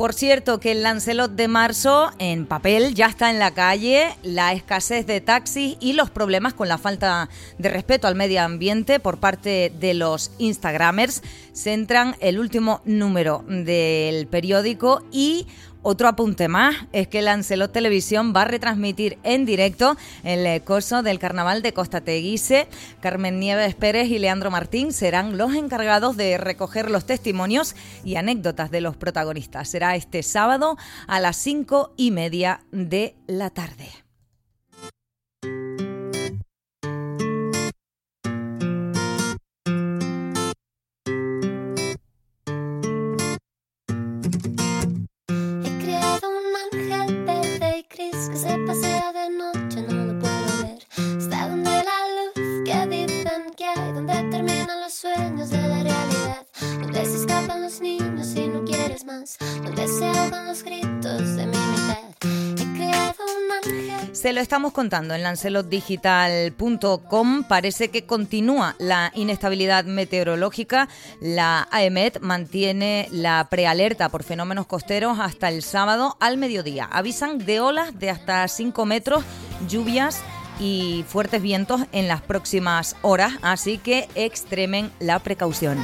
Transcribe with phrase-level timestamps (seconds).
[0.00, 4.54] Por cierto, que el Lancelot de marzo en papel ya está en la calle, la
[4.54, 9.18] escasez de taxis y los problemas con la falta de respeto al medio ambiente por
[9.18, 11.22] parte de los Instagramers
[11.52, 15.46] centran el último número del periódico y
[15.82, 21.18] otro apunte más es que Lancelot Televisión va a retransmitir en directo el curso del
[21.18, 22.68] Carnaval de Costa Teguise.
[23.00, 28.70] Carmen Nieves Pérez y Leandro Martín serán los encargados de recoger los testimonios y anécdotas
[28.70, 29.68] de los protagonistas.
[29.68, 33.88] Será este sábado a las cinco y media de la tarde.
[64.12, 67.44] Se lo estamos contando en lancelotdigital.com.
[67.44, 70.88] Parece que continúa la inestabilidad meteorológica.
[71.20, 76.84] La AEMET mantiene la prealerta por fenómenos costeros hasta el sábado al mediodía.
[76.84, 79.24] Avisan de olas de hasta 5 metros,
[79.68, 80.20] lluvias
[80.58, 85.78] y fuertes vientos en las próximas horas, así que extremen la precaución.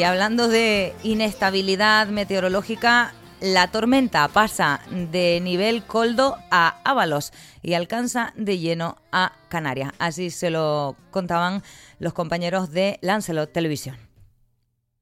[0.00, 3.12] Y hablando de inestabilidad meteorológica,
[3.42, 9.92] la tormenta pasa de nivel coldo a Ábalos y alcanza de lleno a Canarias.
[9.98, 11.62] Así se lo contaban
[11.98, 14.09] los compañeros de Lancelot Televisión.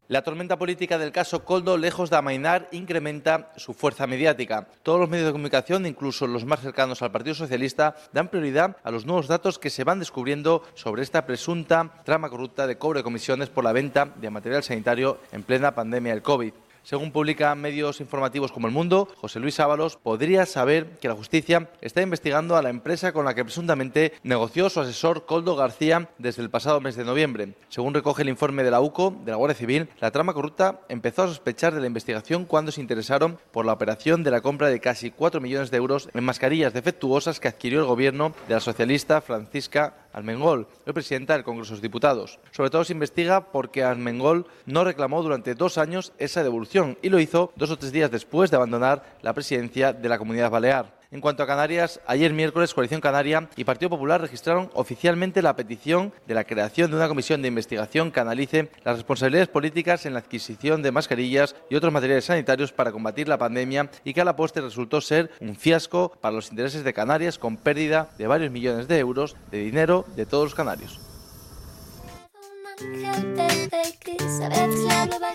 [0.09, 4.67] La tormenta política del caso Coldo, lejos de amainar, incrementa su fuerza mediática.
[4.83, 8.91] Todos los medios de comunicación, incluso los más cercanos al Partido Socialista, dan prioridad a
[8.91, 13.05] los nuevos datos que se van descubriendo sobre esta presunta trama corrupta de cobre de
[13.05, 16.55] comisiones por la venta de material sanitario en plena pandemia del COVID.
[16.89, 21.69] Según publican medios informativos como El Mundo, José Luis Ábalos podría saber que la justicia
[21.83, 26.41] está investigando a la empresa con la que presuntamente negoció su asesor Coldo García desde
[26.41, 27.53] el pasado mes de noviembre.
[27.69, 31.25] Según recoge el informe de la UCO, de la Guardia Civil, la trama corrupta empezó
[31.25, 34.81] a sospechar de la investigación cuando se interesaron por la operación de la compra de
[34.81, 39.21] casi 4 millones de euros en mascarillas defectuosas que adquirió el gobierno de la socialista
[39.21, 42.41] Francisca Almengol, el presidenta del Congreso de los Diputados.
[42.51, 47.21] Sobre todo se investiga porque Almengol no reclamó durante dos años esa devolución y lo
[47.21, 50.98] hizo dos o tres días después de abandonar la presidencia de la Comunidad Balear.
[51.11, 56.13] En cuanto a Canarias, ayer miércoles Coalición Canaria y Partido Popular registraron oficialmente la petición
[56.27, 60.19] de la creación de una comisión de investigación que analice las responsabilidades políticas en la
[60.19, 64.37] adquisición de mascarillas y otros materiales sanitarios para combatir la pandemia y que a la
[64.37, 68.87] postre resultó ser un fiasco para los intereses de Canarias con pérdida de varios millones
[68.87, 71.18] de euros de dinero de todos los canarios.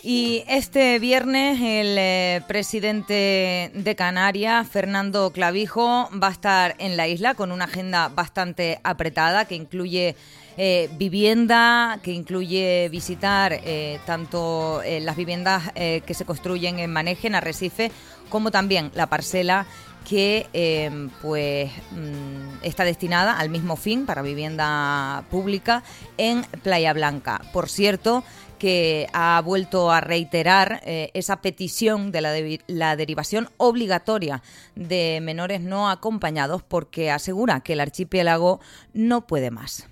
[0.02, 7.08] Y este viernes el eh, presidente de Canarias, Fernando Clavijo, va a estar en la
[7.08, 10.16] isla con una agenda bastante apretada que incluye
[10.58, 17.36] eh, vivienda, que incluye visitar eh, tanto las viviendas que se construyen en Maneje, en
[17.36, 17.92] Arrecife,
[18.30, 19.66] como también la parcela
[20.08, 25.84] que em, pues mm, está destinada al mismo fin para vivienda pública
[26.18, 27.41] en Playa Blanca.
[27.52, 28.24] Por cierto,
[28.59, 32.34] que ha vuelto a reiterar eh, esa petición de la,
[32.68, 34.41] la, derivación obligatoria
[34.75, 38.61] de menores no acompañados porque asegura que el archipiélago
[38.94, 39.90] no puede más.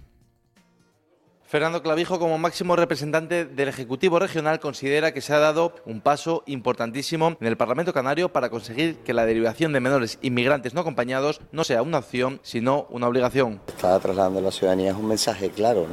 [1.52, 6.44] Fernando Clavijo, como máximo representante del Ejecutivo Regional, considera que se ha dado un paso
[6.46, 11.42] importantísimo en el Parlamento Canario para conseguir que la derivación de menores inmigrantes no acompañados
[11.52, 13.60] no sea una opción, sino una obligación.
[13.68, 15.88] Está trasladando a la ciudadanía es un mensaje claro.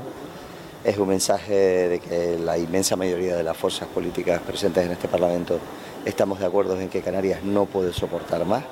[0.85, 1.53] Es un mensaje
[1.89, 5.59] de que la inmensa mayoría de las fuerzas políticas presentes en este Parlamento
[6.05, 8.63] estamos de acuerdo en que Canarias no puede soportar más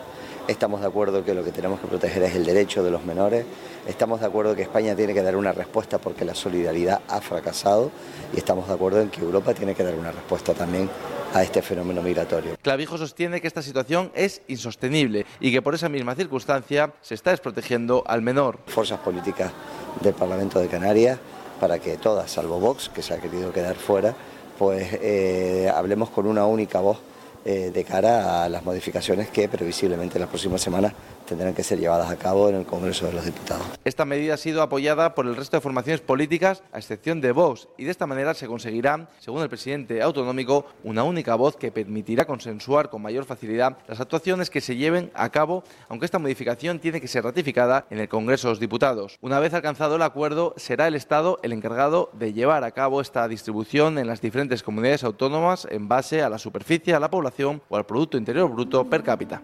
[0.49, 3.45] Estamos de acuerdo que lo que tenemos que proteger es el derecho de los menores.
[3.89, 7.91] Estamos de acuerdo que España tiene que dar una respuesta porque la solidaridad ha fracasado.
[8.33, 10.89] Y estamos de acuerdo en que Europa tiene que dar una respuesta también
[11.35, 12.57] a este fenómeno migratorio.
[12.63, 17.31] Clavijo sostiene que esta situación es insostenible y que por esa misma circunstancia se está
[17.31, 18.61] desprotegiendo al menor.
[18.67, 19.51] Fuerzas políticas
[20.01, 21.19] del Parlamento de Canarias
[21.59, 24.15] para que todas, salvo Vox, que se ha querido quedar fuera,
[24.61, 26.99] pues eh, hablemos con una única voz
[27.49, 30.93] eh, de cara a las modificaciones que previsiblemente en las próximas semanas
[31.27, 33.67] tendrán que ser llevadas a cabo en el Congreso de los Diputados.
[33.85, 37.69] Esta medida ha sido apoyada por el resto de formaciones políticas, a excepción de Vox,
[37.77, 42.25] y de esta manera se conseguirá, según el presidente autonómico, una única voz que permitirá
[42.25, 47.01] consensuar con mayor facilidad las actuaciones que se lleven a cabo, aunque esta modificación tiene
[47.01, 49.19] que ser ratificada en el Congreso de los Diputados.
[49.21, 53.27] Una vez alcanzado el acuerdo, será el Estado el encargado de llevar a cabo esta
[53.29, 57.77] distribución en las diferentes comunidades autónomas en base a la superficie, a la población o
[57.77, 59.43] al Producto Interior Bruto per cápita.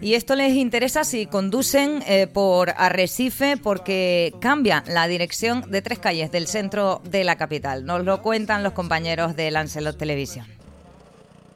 [0.00, 5.98] Y esto les interesa si conducen eh, por Arrecife porque cambia la dirección de tres
[5.98, 7.84] calles del centro de la capital.
[7.84, 10.46] Nos lo cuentan los compañeros de Lancelot Televisión.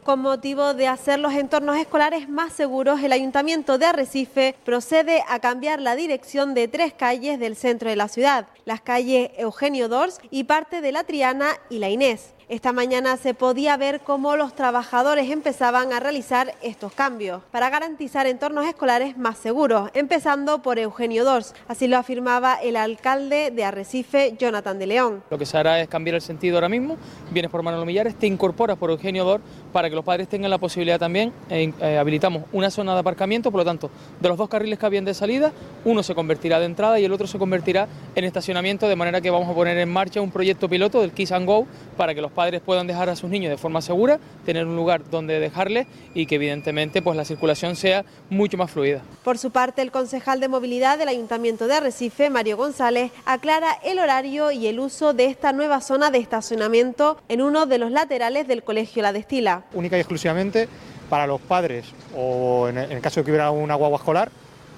[0.05, 5.41] Con motivo de hacer los entornos escolares más seguros, el Ayuntamiento de Arrecife procede a
[5.41, 10.19] cambiar la dirección de tres calles del centro de la ciudad, las calles Eugenio Dors
[10.31, 12.33] y parte de la Triana y la Inés.
[12.51, 18.27] Esta mañana se podía ver cómo los trabajadores empezaban a realizar estos cambios para garantizar
[18.27, 21.55] entornos escolares más seguros, empezando por Eugenio Dors.
[21.69, 25.23] Así lo afirmaba el alcalde de Arrecife, Jonathan de León.
[25.31, 26.97] Lo que se hará es cambiar el sentido ahora mismo,
[27.31, 30.59] vienes por Manolo Millares, te incorporas por Eugenio Dors para que los padres tengan la
[30.59, 34.49] posibilidad también, eh, eh, habilitamos una zona de aparcamiento, por lo tanto, de los dos
[34.49, 35.53] carriles que habían de salida,
[35.85, 37.87] uno se convertirá de entrada y el otro se convertirá
[38.17, 41.31] en estacionamiento, de manera que vamos a poner en marcha un proyecto piloto del Kiss
[41.31, 44.67] and Go para que los padres puedan dejar a sus niños de forma segura, tener
[44.67, 49.03] un lugar donde dejarles y que evidentemente pues la circulación sea mucho más fluida.
[49.23, 53.99] Por su parte, el concejal de movilidad del Ayuntamiento de Arrecife, Mario González, aclara el
[53.99, 58.49] horario y el uso de esta nueva zona de estacionamiento en uno de los laterales
[58.49, 59.65] del Colegio La Destila.
[59.75, 60.69] Única y exclusivamente
[61.11, 61.87] para los padres
[62.17, 64.31] o en el caso de que hubiera una guagua escolar,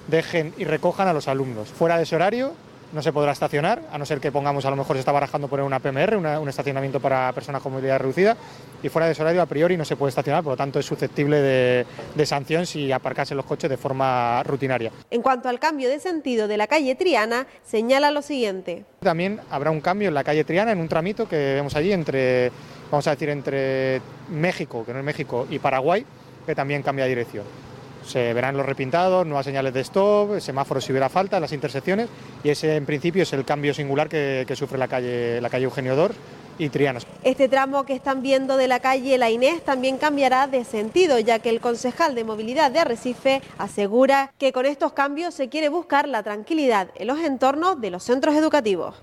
[0.07, 1.69] dejen y recojan a los alumnos.
[1.69, 2.53] Fuera de ese horario
[2.93, 5.47] no se podrá estacionar, a no ser que pongamos, a lo mejor se está barajando
[5.47, 8.37] poner una PMR, un estacionamiento para personas con movilidad reducida,
[8.81, 10.85] y fuera de ese horario a priori no se puede estacionar, por lo tanto es
[10.85, 14.91] susceptible de, de sanción si aparcase los coches de forma rutinaria.
[15.09, 18.85] En cuanto al cambio de sentido de la calle Triana, señala lo siguiente.
[18.99, 22.51] También habrá un cambio en la calle Triana, en un tramito que vemos allí entre,
[22.91, 26.05] vamos a decir, entre México, que no es México, y Paraguay,
[26.45, 27.72] que también cambia de dirección
[28.05, 32.09] se verán los repintados, nuevas señales de stop, semáforos si hubiera falta, las intersecciones
[32.43, 35.95] y ese en principio es el cambio singular que, sufre la calle, la calle Eugenio
[35.95, 36.13] Dor
[36.57, 37.07] y Trianos.
[37.23, 41.39] Este tramo que están viendo de la calle La Inés también cambiará de sentido, ya
[41.39, 46.07] que el concejal de movilidad de Arrecife asegura que con estos cambios se quiere buscar
[46.07, 48.95] la tranquilidad en los entornos de los centros educativos.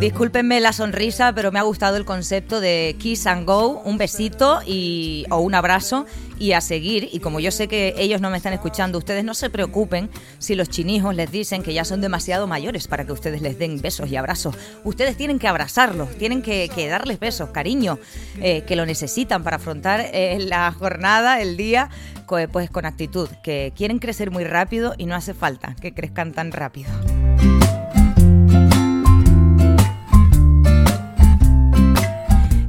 [0.00, 4.60] Discúlpenme la sonrisa, pero me ha gustado el concepto de kiss and go, un besito
[4.66, 6.04] y, o un abrazo
[6.36, 7.08] y a seguir.
[7.12, 10.56] Y como yo sé que ellos no me están escuchando, ustedes no se preocupen si
[10.56, 14.10] los chinijos les dicen que ya son demasiado mayores para que ustedes les den besos
[14.10, 14.56] y abrazos.
[14.82, 18.00] Ustedes tienen que abrazarlos, tienen que, darles besos, cariño,
[18.40, 21.90] eh, que lo necesitan para afrontar eh, la jornada, el día,
[22.50, 26.50] pues con actitud, que quieren crecer muy rápido y no hace falta que crezcan tan
[26.50, 26.90] rápido.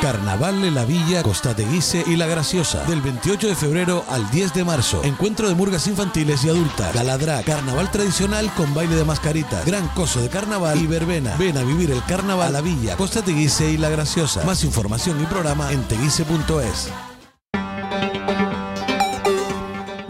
[0.00, 2.84] Carnaval en la Villa, Costa Teguise y La Graciosa.
[2.84, 5.02] Del 28 de febrero al 10 de marzo.
[5.04, 6.94] Encuentro de murgas infantiles y adultas.
[6.94, 9.62] Galadra, carnaval tradicional con baile de mascarita.
[9.64, 11.36] Gran coso de carnaval y verbena.
[11.38, 14.44] Ven a vivir el carnaval a la Villa, Costa Teguise y La Graciosa.
[14.44, 16.90] Más información y programa en teguise.es.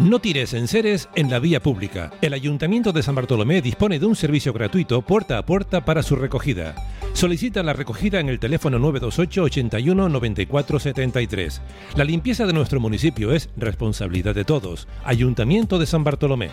[0.06, 2.12] No tires enseres en la vía pública.
[2.22, 6.14] El Ayuntamiento de San Bartolomé dispone de un servicio gratuito puerta a puerta para su
[6.14, 6.76] recogida.
[7.12, 11.60] Solicita la recogida en el teléfono 928 81 94 73.
[11.96, 14.86] La limpieza de nuestro municipio es responsabilidad de todos.
[15.02, 16.50] Ayuntamiento de San Bartolomé.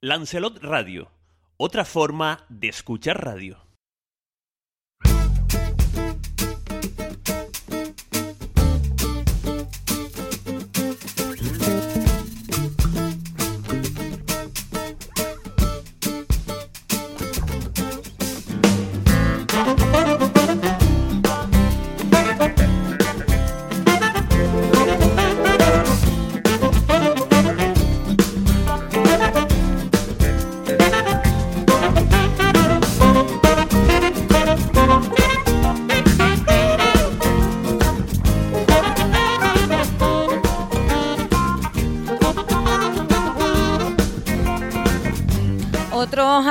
[0.00, 1.12] Lancelot Radio,
[1.56, 3.67] otra forma de escuchar radio.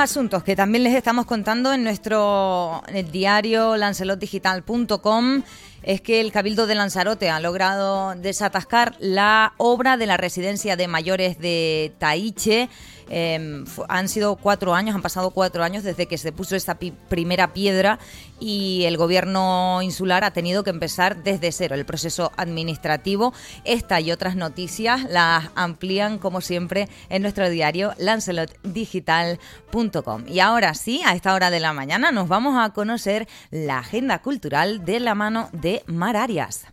[0.08, 5.42] Asuntos que también les estamos contando en nuestro diario lancelotdigital.com
[5.82, 10.88] es que el Cabildo de Lanzarote ha logrado desatascar la obra de la residencia de
[10.88, 12.70] mayores de Taiche
[13.10, 17.52] Em, han sido cuatro años, han pasado cuatro años desde que se puso esta primera
[17.52, 17.98] piedra
[18.40, 23.34] y el gobierno insular ha tenido que empezar desde cero el proceso administrativo.
[23.64, 30.24] Esta y otras noticias las amplían, como siempre, en nuestro diario lancelotdigital.com.
[30.28, 34.20] Y ahora sí, a esta hora de la mañana nos vamos a conocer la agenda
[34.20, 36.66] cultural de la mano de Mar Arias.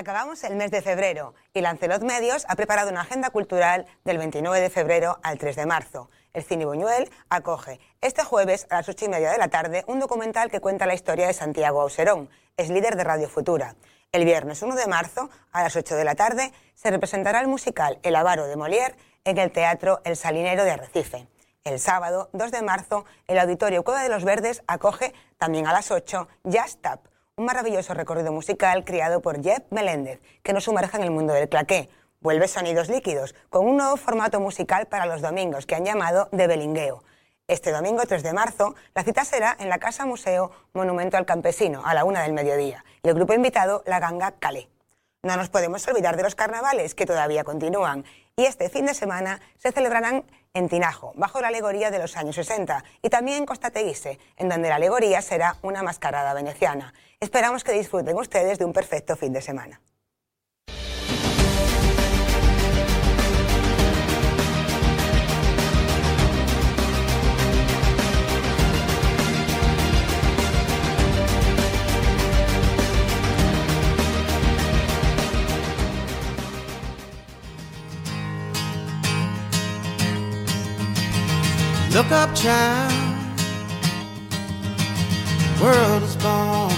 [0.00, 4.58] Acabamos el mes de febrero y Lancelot Medios ha preparado una agenda cultural del 29
[4.58, 6.08] de febrero al 3 de marzo.
[6.32, 10.00] El Cine Buñuel acoge este jueves a las 8 y media de la tarde un
[10.00, 13.76] documental que cuenta la historia de Santiago Auserón, es líder de Radio Futura.
[14.10, 17.98] El viernes 1 de marzo, a las 8 de la tarde, se representará el musical
[18.02, 21.28] El Avaro de Molière en el Teatro El Salinero de Arrecife.
[21.62, 25.90] El sábado 2 de marzo, el Auditorio Cueva de los Verdes acoge, también a las
[25.90, 27.09] 8, Just Tap,
[27.40, 31.48] un maravilloso recorrido musical creado por Jeff Meléndez, que nos sumerge en el mundo del
[31.48, 31.88] claqué.
[32.20, 36.46] Vuelve Sonidos Líquidos, con un nuevo formato musical para los domingos, que han llamado de
[36.46, 37.02] Belingueo.
[37.48, 41.80] Este domingo 3 de marzo, la cita será en la Casa Museo Monumento al Campesino,
[41.86, 44.68] a la una del mediodía, y el grupo invitado, la ganga Calé.
[45.22, 49.38] No nos podemos olvidar de los carnavales, que todavía continúan, y este fin de semana
[49.58, 50.24] se celebrarán
[50.54, 54.48] en Tinajo, bajo la alegoría de los años 60, y también en Costa Teguise, en
[54.48, 56.94] donde la alegoría será una mascarada veneciana.
[57.20, 59.82] Esperamos que disfruten ustedes de un perfecto fin de semana.
[82.00, 82.94] Look up, child.
[85.60, 86.72] World is born.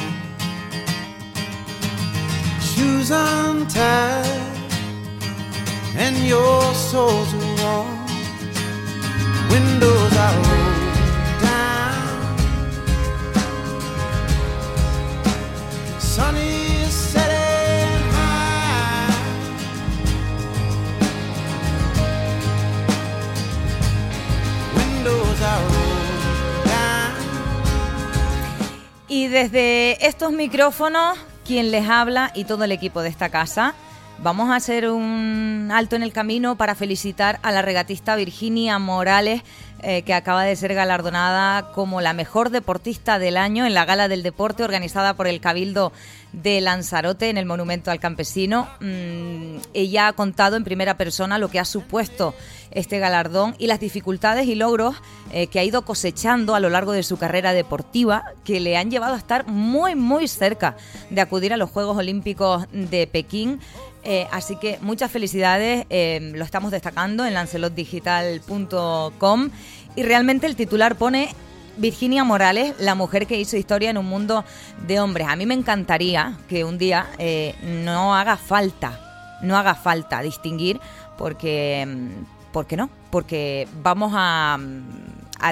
[2.61, 4.27] Shoes untied,
[5.95, 8.05] and your soul's warm.
[9.49, 10.52] Windows are
[29.13, 33.75] Y desde estos micrófonos, quien les habla y todo el equipo de esta casa,
[34.23, 39.43] vamos a hacer un alto en el camino para felicitar a la regatista Virginia Morales,
[39.83, 44.09] eh, que acaba de ser galardonada como la mejor deportista del año en la Gala
[44.09, 45.93] del Deporte organizada por el Cabildo
[46.33, 48.67] de Lanzarote en el Monumento al Campesino.
[48.81, 52.35] Mm, ella ha contado en primera persona lo que ha supuesto
[52.75, 54.97] este galardón y las dificultades y logros
[55.33, 58.91] eh, que ha ido cosechando a lo largo de su carrera deportiva que le han
[58.91, 60.77] llevado a estar muy muy cerca
[61.11, 63.61] de acudir a los Juegos Olímpicos de Pekín.
[64.05, 69.51] Eh, así que muchas felicidades, eh, lo estamos destacando en lancelotdigital.com
[69.95, 71.29] y realmente el titular pone
[71.77, 74.45] Virginia Morales, la mujer que hizo historia en un mundo
[74.87, 75.29] de hombres.
[75.29, 77.07] A mí me encantaría que un día
[77.63, 80.81] no haga falta, no haga falta distinguir
[81.17, 82.91] porque mm, ¿Por qué no?
[83.11, 84.59] Porque vamos a,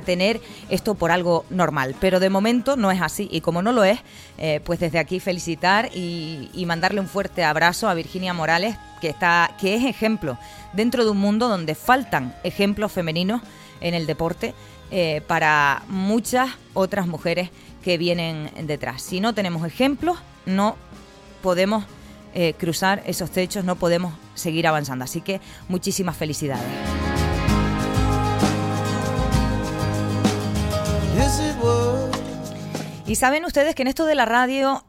[0.04, 1.96] tener esto por algo normal.
[2.00, 3.28] Pero de momento no es así.
[3.32, 3.98] Y como no lo es,
[4.38, 9.56] eh, pues desde aquí felicitar y, mandarle un fuerte abrazo a Virginia Morales, que, está,
[9.60, 10.38] que es ejemplo
[10.74, 13.42] dentro de un mundo donde faltan ejemplos femeninos
[13.80, 14.54] en el deporte
[14.92, 17.50] eh, para muchas otras mujeres
[17.82, 19.02] que vienen detrás.
[19.02, 20.76] Si no tenemos ejemplos, no
[21.42, 21.84] podemos
[22.34, 25.04] eh, cruzar esos techos, no podemos seguir avanzando.
[25.04, 26.64] Así que muchísimas felicidades.
[33.06, 34.84] Y saben ustedes que en esto de la radio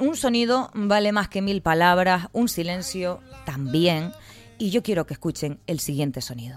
[0.00, 4.12] un sonido vale más que mil palabras, un silencio también.
[4.58, 6.54] Y yo quiero que escuchen el siguiente sonido.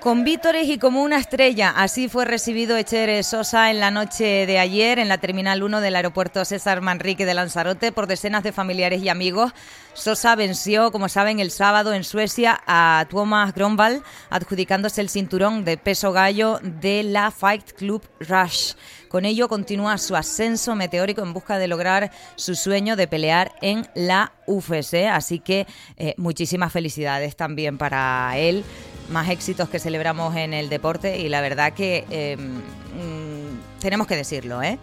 [0.00, 4.60] Con vítores y como una estrella, así fue recibido Echer Sosa en la noche de
[4.60, 9.02] ayer en la Terminal 1 del aeropuerto César Manrique de Lanzarote por decenas de familiares
[9.02, 9.52] y amigos.
[9.94, 15.76] Sosa venció, como saben, el sábado en Suecia a Thomas Gronvall, adjudicándose el cinturón de
[15.76, 18.74] peso gallo de la Fight Club Rush.
[19.08, 23.88] Con ello continúa su ascenso meteórico en busca de lograr su sueño de pelear en
[23.96, 25.08] la UFC.
[25.10, 28.64] Así que eh, muchísimas felicidades también para él
[29.10, 34.16] más éxitos que celebramos en el deporte y la verdad que em, mm, tenemos que
[34.16, 34.78] decirlo, ¿eh?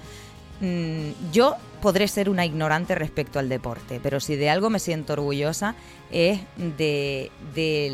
[0.61, 5.13] Mm, yo podré ser una ignorante respecto al deporte, pero si de algo me siento
[5.13, 5.75] orgullosa
[6.11, 6.39] es
[6.77, 7.29] de,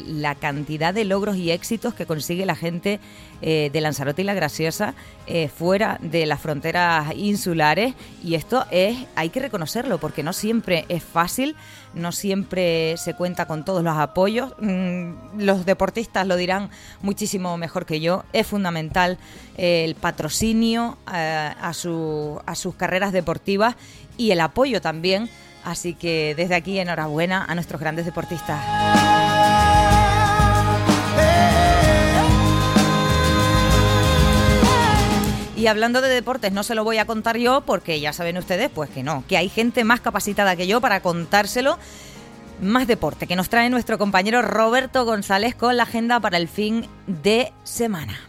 [0.06, 3.00] la cantidad de logros y éxitos que consigue la gente
[3.42, 4.94] eh, de Lanzarote y La Graciosa
[5.28, 10.86] eh, fuera de las fronteras insulares y esto es hay que reconocerlo porque no siempre
[10.90, 11.56] es fácil,
[11.94, 16.70] no siempre se cuenta con todos los apoyos, mm, los deportistas lo dirán
[17.02, 19.18] muchísimo mejor que yo, es fundamental
[19.58, 23.76] el patrocinio eh, a, a sus carreras deportivas
[24.18, 25.30] y el apoyo también.
[25.64, 29.11] Así que desde aquí enhorabuena a nuestros grandes deportistas.
[35.62, 38.72] Y hablando de deportes, no se lo voy a contar yo porque ya saben ustedes,
[38.74, 41.78] pues que no, que hay gente más capacitada que yo para contárselo.
[42.64, 46.88] Más deporte que nos trae nuestro compañero Roberto González con la agenda para el fin
[47.06, 48.28] de semana.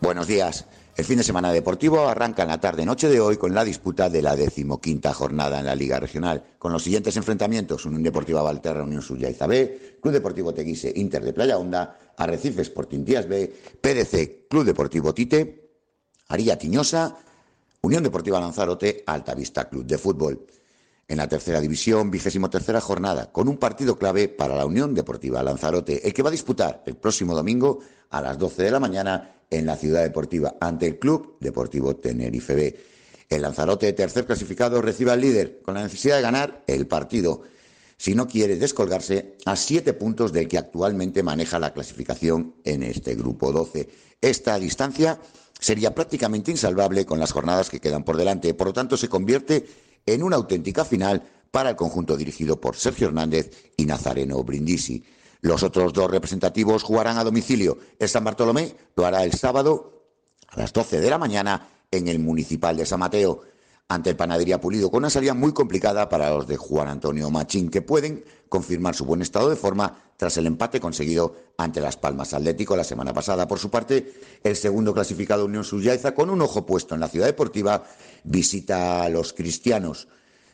[0.00, 0.64] Buenos días.
[0.96, 4.22] El fin de semana deportivo arranca en la tarde-noche de hoy con la disputa de
[4.22, 9.02] la decimoquinta jornada en la Liga Regional, con los siguientes enfrentamientos: Unión Deportiva Valterra, Unión
[9.02, 14.64] Suya B, Club Deportivo Teguise, Inter de Playa Honda, Arrecife Sporting Díaz B, PDC, Club
[14.64, 15.67] Deportivo Tite,
[16.28, 17.16] Aría Tiñosa,
[17.80, 20.46] Unión Deportiva Lanzarote, Altavista Club de Fútbol.
[21.08, 25.42] En la tercera división, vigésimo tercera jornada, con un partido clave para la Unión Deportiva
[25.42, 27.78] Lanzarote, el que va a disputar el próximo domingo
[28.10, 32.54] a las 12 de la mañana en la ciudad deportiva ante el Club Deportivo Tenerife
[32.54, 32.80] B.
[33.30, 37.42] El Lanzarote, tercer clasificado, recibe al líder con la necesidad de ganar el partido
[37.96, 43.14] si no quiere descolgarse a siete puntos del que actualmente maneja la clasificación en este
[43.14, 43.88] grupo 12.
[44.20, 45.18] Esta distancia
[45.58, 49.66] sería prácticamente insalvable con las jornadas que quedan por delante, por lo tanto se convierte
[50.06, 55.04] en una auténtica final para el conjunto dirigido por Sergio Hernández y Nazareno Brindisi.
[55.40, 57.78] Los otros dos representativos jugarán a domicilio.
[57.98, 60.04] El San Bartolomé lo hará el sábado
[60.48, 63.42] a las 12 de la mañana en el Municipal de San Mateo,
[63.88, 67.70] ante el Panadería Pulido, con una salida muy complicada para los de Juan Antonio Machín,
[67.70, 72.34] que pueden confirmar su buen estado de forma tras el empate conseguido ante Las Palmas
[72.34, 73.48] Atlético la semana pasada.
[73.48, 74.12] Por su parte,
[74.44, 77.84] el segundo clasificado Unión Suyaiza, con un ojo puesto en la ciudad deportiva,
[78.24, 80.08] visita a los cristianos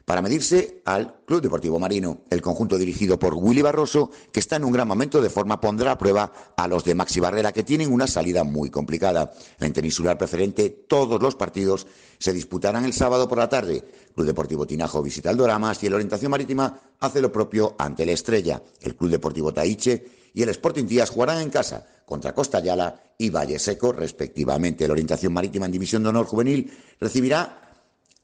[0.04, 2.22] para medirse al Club Deportivo Marino.
[2.30, 5.92] El conjunto dirigido por Willy Barroso, que está en un gran momento de forma, pondrá
[5.92, 9.32] a prueba a los de Maxi Barrera, que tienen una salida muy complicada.
[9.60, 11.86] En Teninsular Preferente, todos los partidos
[12.18, 13.84] se disputarán el sábado por la tarde.
[14.14, 18.12] Club Deportivo Tinajo visita el Doramas y el Orientación Marítima hace lo propio ante la
[18.12, 18.62] Estrella.
[18.80, 23.30] El Club Deportivo Taiche y el Sporting Díaz jugarán en casa contra Costa Yala y
[23.30, 24.86] Valle Seco, respectivamente.
[24.86, 27.63] La Orientación Marítima en División de Honor Juvenil recibirá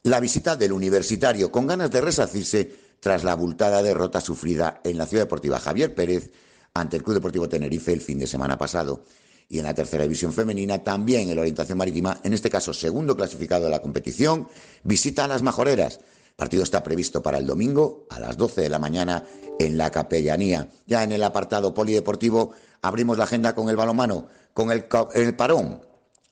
[0.03, 5.07] la visita del universitario, con ganas de resarcirse tras la abultada derrota sufrida en la
[5.07, 6.31] Ciudad Deportiva Javier Pérez
[6.75, 9.05] ante el Club Deportivo Tenerife el fin de semana pasado.
[9.49, 13.17] Y en la tercera división femenina, también en la orientación marítima, en este caso segundo
[13.17, 14.49] clasificado de la competición,
[14.85, 15.97] visita a las Majoreras.
[15.97, 19.25] El partido está previsto para el domingo a las 12 de la mañana
[19.59, 20.69] en la Capellanía.
[20.87, 25.90] Ya en el apartado polideportivo abrimos la agenda con el balomano, con el, el parón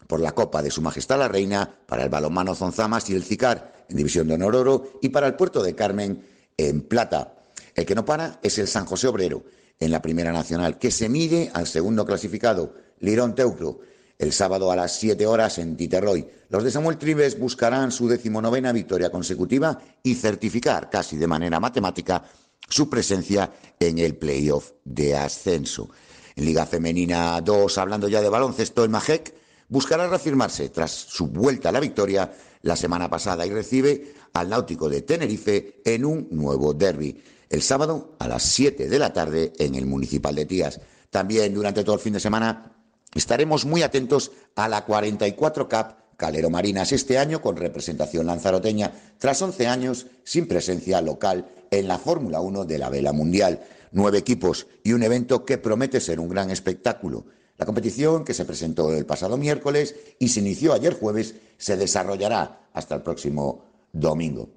[0.08, 3.84] por la Copa de Su Majestad la Reina, para el balonmano Zonzamas y el CICAR
[3.88, 7.34] en División de Honor Oro y para el Puerto de Carmen en Plata.
[7.74, 9.44] El que no para es el San José Obrero
[9.78, 13.80] en la Primera Nacional, que se mide al segundo clasificado, Lirón Teucro.
[14.18, 18.72] El sábado a las 7 horas en Titerroy, los de Samuel Tribes buscarán su decimonovena
[18.72, 22.24] victoria consecutiva y certificar casi de manera matemática
[22.68, 25.90] su presencia en el playoff de ascenso.
[26.34, 29.34] En Liga Femenina 2, hablando ya de baloncesto, el Majek
[29.68, 34.88] buscará reafirmarse tras su vuelta a la victoria la semana pasada y recibe al Náutico
[34.88, 37.22] de Tenerife en un nuevo derby.
[37.48, 40.80] El sábado a las 7 de la tarde en el Municipal de Tías.
[41.10, 42.78] También durante todo el fin de semana
[43.14, 49.40] Estaremos muy atentos a la 44 Cup Calero Marinas este año con representación lanzaroteña tras
[49.40, 53.64] 11 años sin presencia local en la Fórmula 1 de la vela mundial.
[53.92, 57.24] Nueve equipos y un evento que promete ser un gran espectáculo.
[57.58, 62.68] La competición, que se presentó el pasado miércoles y se inició ayer jueves, se desarrollará
[62.72, 64.48] hasta el próximo domingo.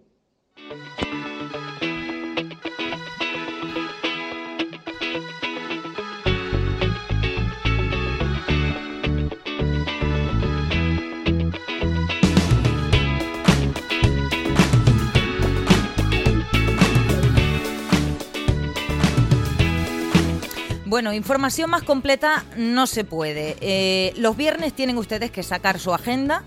[21.02, 23.58] Bueno, información más completa no se puede.
[23.60, 26.44] Eh, los viernes tienen ustedes que sacar su agenda.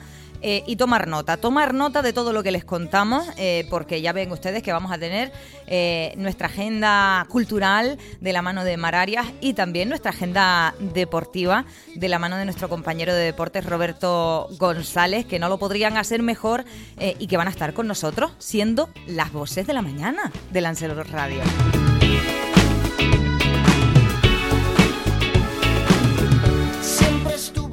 [0.47, 4.13] Eh, y tomar nota, tomar nota de todo lo que les contamos, eh, porque ya
[4.13, 5.33] ven ustedes que vamos a tener
[6.19, 11.65] nuestra agenda cultural de la mano de Mararias y también nuestra agenda deportiva
[11.95, 16.23] de la mano de nuestro compañero de deportes Roberto González, que no lo podrían hacer
[16.23, 16.67] mejor
[17.19, 21.09] y que van a estar con nosotros siendo las voces de la mañana de Lancelot
[21.09, 21.41] Radio.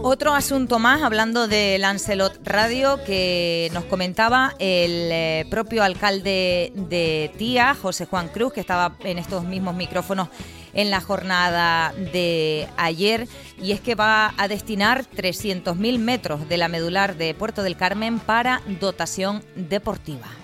[0.04, 7.32] Otro asunto más, hablando de Lancelot Radio, que nos comentaba el eh, propio alcalde de
[7.38, 10.30] Tía, José Juan Cruz, que estaba en estos mismos micrófonos
[10.74, 13.28] en la jornada de ayer,
[13.62, 18.20] y es que va a destinar 300.000 metros de la medular de Puerto del Carmen
[18.20, 20.41] para dotación deportiva.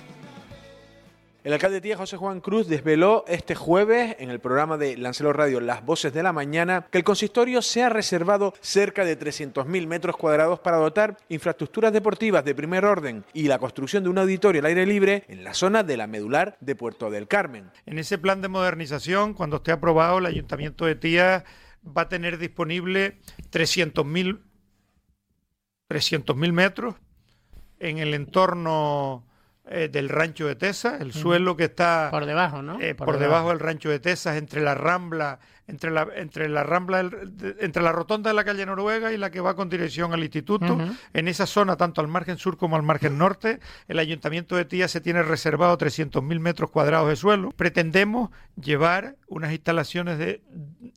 [1.48, 5.32] El alcalde de Tía, José Juan Cruz, desveló este jueves en el programa de Lancelo
[5.32, 9.88] Radio Las Voces de la Mañana que el consistorio se ha reservado cerca de 300.000
[9.88, 14.60] metros cuadrados para dotar infraestructuras deportivas de primer orden y la construcción de un auditorio
[14.60, 17.72] al aire libre en la zona de la medular de Puerto del Carmen.
[17.86, 21.46] En ese plan de modernización, cuando esté aprobado, el Ayuntamiento de Tía
[21.86, 23.20] va a tener disponible
[23.54, 24.42] 300.000
[25.88, 26.96] 300 metros
[27.80, 29.24] en el entorno
[29.70, 32.80] eh, del rancho de Tesas, el suelo que está por debajo, ¿no?
[32.80, 33.50] Eh, por, debajo.
[33.50, 37.02] del rancho de Tesas, entre la rambla, entre la, entre la rambla,
[37.60, 40.78] entre la rotonda de la calle Noruega y la que va con dirección al instituto.
[41.14, 44.88] En esa zona, tanto al margen sur como al margen norte, el ayuntamiento de Tía
[44.88, 47.52] se tiene reservado 300.000 metros cuadrados de suelo.
[47.52, 50.42] Pretendemos llevar unas instalaciones de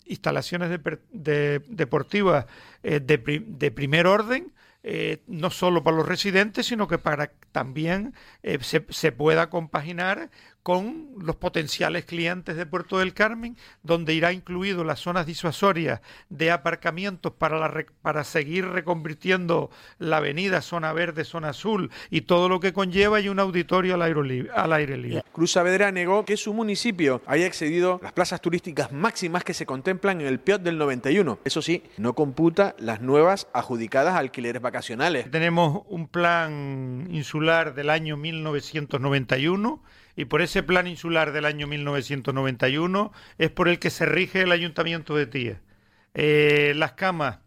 [0.06, 2.46] instalaciones de, deportivas
[2.82, 8.14] eh, de, de primer orden eh, no solo para los residentes, sino que para también
[8.42, 10.30] eh, se, se, pueda compaginar
[10.62, 16.50] con los potenciales clientes de Puerto del Carmen, donde irá incluido las zonas disuasorias de
[16.50, 22.60] aparcamientos para, la, para seguir reconvirtiendo la avenida zona verde, zona azul y todo lo
[22.60, 24.50] que conlleva y un auditorio al aire libre.
[24.54, 25.24] Al aire libre.
[25.32, 30.20] Cruz Saavedra negó que su municipio haya excedido las plazas turísticas máximas que se contemplan
[30.20, 31.38] en el PIOT del 91.
[31.44, 35.30] Eso sí, no computa las nuevas adjudicadas a alquileres vacacionales.
[35.30, 39.82] Tenemos un plan insular del año 1991
[40.20, 44.52] y por ese plan insular del año 1991 es por el que se rige el
[44.52, 45.62] ayuntamiento de Tía.
[46.12, 47.38] Eh, las camas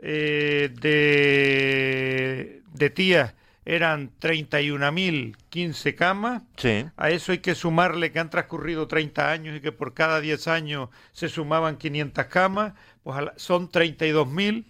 [0.00, 6.42] eh, de, de Tía eran 31.015 camas.
[6.96, 10.48] A eso hay que sumarle que han transcurrido 30 años y que por cada 10
[10.48, 12.72] años se sumaban 500 camas,
[13.04, 14.64] pues son 32.000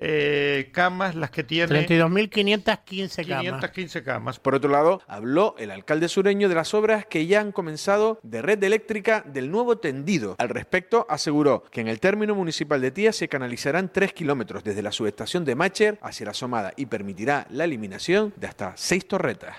[0.00, 1.86] eh, camas las que tiene.
[1.86, 3.42] 32.515 camas.
[3.42, 4.38] 515 camas.
[4.38, 8.42] Por otro lado, habló el alcalde sureño de las obras que ya han comenzado de
[8.42, 10.36] red eléctrica del nuevo tendido.
[10.38, 14.82] Al respecto, aseguró que en el término municipal de Tía se canalizarán 3 kilómetros desde
[14.82, 19.56] la subestación de Macher hacia la Somada y permitirá la eliminación de hasta 6 torretas.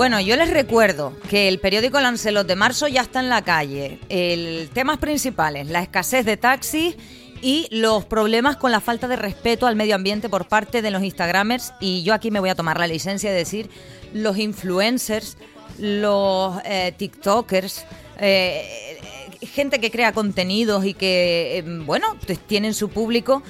[0.00, 3.98] Bueno, yo les recuerdo que el periódico Lancelot de marzo ya está en la calle.
[4.08, 6.96] El temas principales, la escasez de taxis
[7.42, 11.02] y los problemas con la falta de respeto al medio ambiente por parte de los
[11.02, 11.74] Instagramers.
[11.80, 13.68] Y yo aquí me voy a tomar la licencia de decir
[14.14, 15.36] los influencers,
[15.78, 17.84] los eh, TikTokers,
[18.20, 18.98] eh,
[19.42, 23.42] gente que crea contenidos y que, eh, bueno, pues tienen su público,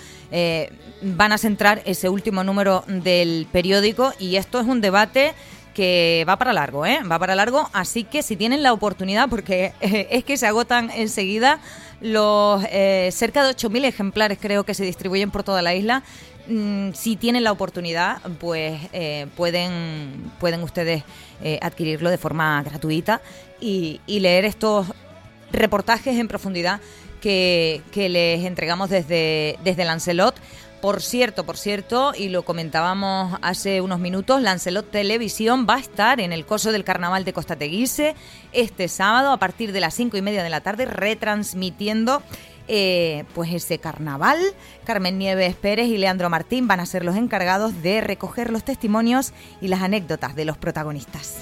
[1.02, 5.32] van a centrar ese último número del periódico y esto es un debate
[5.74, 7.00] que va para largo, ¿eh?
[7.10, 10.90] Va para largo, así que si tienen la oportunidad, porque eh, es que se agotan
[10.90, 11.60] enseguida
[12.00, 16.02] los eh, cerca de 8.000 ejemplares creo que se distribuyen por toda la isla,
[16.48, 21.02] mm, si tienen la oportunidad, pues eh, pueden, pueden ustedes
[21.62, 23.22] adquirirlo de forma gratuita
[23.60, 24.86] y, y leer estos
[25.52, 26.80] reportajes en profundidad
[27.22, 30.34] que, que les entregamos desde, desde Lancelot.
[30.80, 36.20] Por cierto, por cierto, y lo comentábamos hace unos minutos, Lancelot Televisión va a estar
[36.20, 38.14] en el coso del Carnaval de Costa Teguise
[38.52, 42.22] este sábado a partir de las cinco y media de la tarde, retransmitiendo
[42.66, 44.38] eh, pues ese carnaval.
[44.84, 49.34] Carmen Nieves Pérez y Leandro Martín van a ser los encargados de recoger los testimonios
[49.60, 51.36] y las anécdotas de los protagonistas.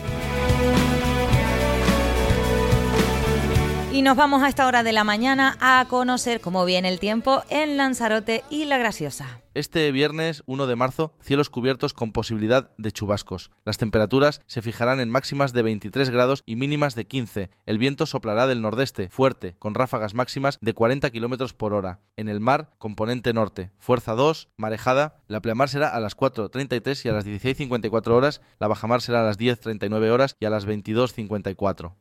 [3.90, 7.42] Y nos vamos a esta hora de la mañana a conocer cómo viene el tiempo
[7.48, 9.40] en Lanzarote y La Graciosa.
[9.54, 13.50] Este viernes 1 de marzo, cielos cubiertos con posibilidad de chubascos.
[13.64, 17.48] Las temperaturas se fijarán en máximas de 23 grados y mínimas de 15.
[17.64, 22.00] El viento soplará del nordeste, fuerte, con ráfagas máximas de 40 kilómetros por hora.
[22.16, 25.22] En el mar, componente norte, fuerza 2, marejada.
[25.28, 28.42] La pleamar será a las 4.33 y a las 16.54 horas.
[28.60, 31.94] La bajamar será a las 10.39 horas y a las 22.54.